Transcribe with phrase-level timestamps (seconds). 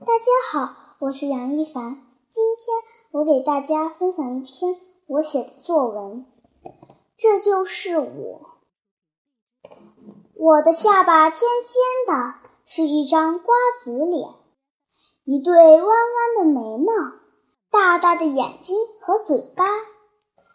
[0.00, 2.06] 大家好，我是杨一凡。
[2.30, 2.76] 今天
[3.10, 4.76] 我给大家分享一篇
[5.08, 6.24] 我写的作文。
[7.16, 8.40] 这就是我，
[10.36, 12.34] 我的下巴尖尖的，
[12.64, 14.28] 是一张瓜子脸，
[15.24, 16.92] 一对弯弯的眉毛，
[17.68, 19.64] 大大的眼睛和嘴巴，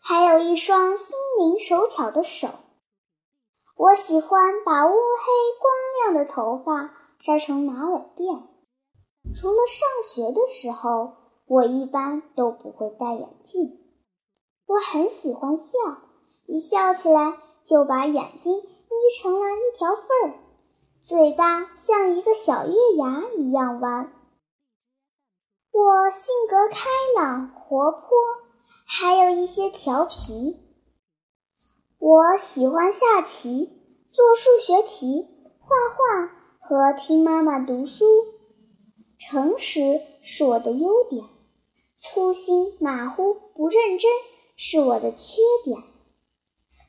[0.00, 2.48] 还有一双心灵手巧的手。
[3.76, 8.48] 我喜欢把乌黑光亮的头发扎成马尾辫。
[9.40, 11.12] 除了上学的时候，
[11.46, 13.78] 我一般都不会戴眼镜。
[14.66, 15.78] 我很喜欢笑，
[16.48, 18.66] 一笑起来就把眼睛眯
[19.16, 20.40] 成了一条缝儿，
[21.00, 24.12] 嘴巴像一个小月牙一样弯。
[25.70, 28.08] 我性格开朗活泼，
[28.88, 30.56] 还有一些调皮。
[32.00, 33.70] 我喜欢下棋、
[34.08, 35.28] 做数学题、
[35.60, 36.26] 画画
[36.58, 38.04] 和听妈妈读书。
[39.18, 41.24] 诚实是我的优点，
[41.96, 44.10] 粗心、马虎、不认真
[44.56, 45.76] 是我的缺点。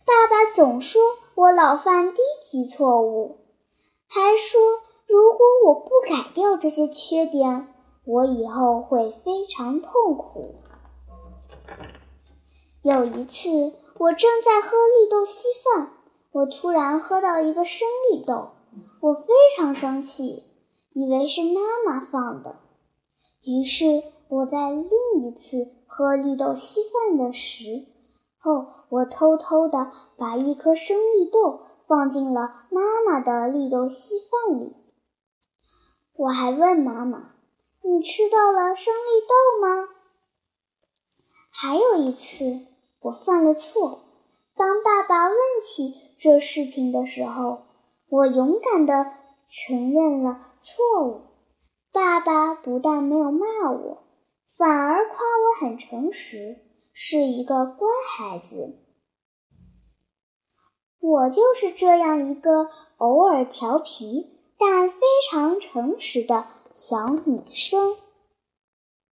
[0.06, 1.02] 爸爸总说
[1.36, 3.38] 我老犯低级错误，
[4.08, 4.62] 还说
[5.08, 7.74] 如果我不改掉这些缺点，
[8.06, 10.56] 我以后会非常痛苦。
[12.84, 15.94] 有一次，我正在喝绿豆稀饭，
[16.32, 18.52] 我突然喝到一个生绿豆，
[19.02, 20.44] 我非常生气。
[20.94, 22.58] 以为是妈妈放的，
[23.44, 24.90] 于是我在另
[25.22, 27.86] 一次喝绿豆稀饭的时
[28.38, 34.74] 候，我偷偷的把一颗生绿豆放进了妈妈的绿豆稀饭里。
[36.16, 37.36] 我还问妈妈
[37.84, 39.90] ：“你吃到了生绿豆吗？”
[41.52, 42.66] 还有一次，
[43.00, 44.02] 我犯了错。
[44.56, 47.64] 当爸爸问起这事情的时候，
[48.10, 49.14] 我勇敢的。
[49.50, 51.22] 承认了错误，
[51.92, 54.04] 爸爸不但没有骂我，
[54.56, 56.58] 反而夸我很诚实，
[56.94, 58.78] 是一个乖孩子。
[61.00, 64.28] 我就是这样一个偶尔调皮
[64.60, 65.00] 但非
[65.32, 67.96] 常诚实的小女生。